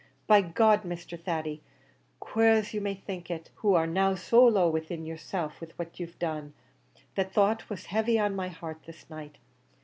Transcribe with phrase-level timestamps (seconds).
[0.25, 1.15] By G d, Mr.
[1.21, 1.61] Thady,
[2.19, 5.99] quare as you may think it, who are now so low within yerself with what
[5.99, 6.53] you've done,
[7.13, 9.37] that thought was heavy on my heart this night.